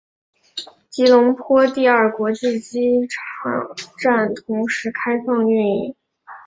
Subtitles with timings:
[0.89, 5.95] 吉隆坡第二国际机场站同时开放运营。